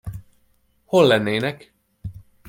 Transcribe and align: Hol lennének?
Hol 0.85 1.07
lennének? 1.07 1.73